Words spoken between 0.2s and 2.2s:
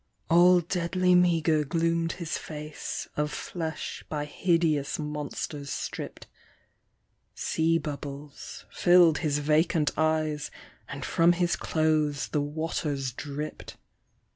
All deadly meagre gloom'd